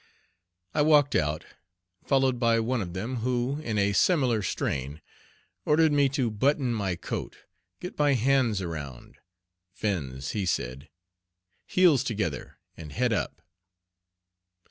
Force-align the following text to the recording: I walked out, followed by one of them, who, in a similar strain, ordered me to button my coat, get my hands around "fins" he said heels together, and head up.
I 0.73 0.81
walked 0.81 1.13
out, 1.15 1.45
followed 2.03 2.39
by 2.39 2.59
one 2.59 2.81
of 2.81 2.95
them, 2.95 3.17
who, 3.17 3.59
in 3.63 3.77
a 3.77 3.93
similar 3.93 4.41
strain, 4.41 4.99
ordered 5.63 5.91
me 5.91 6.09
to 6.09 6.31
button 6.31 6.73
my 6.73 6.95
coat, 6.95 7.37
get 7.79 7.99
my 7.99 8.15
hands 8.15 8.63
around 8.63 9.19
"fins" 9.75 10.31
he 10.31 10.47
said 10.47 10.89
heels 11.67 12.03
together, 12.03 12.57
and 12.75 12.91
head 12.91 13.13
up. 13.13 13.43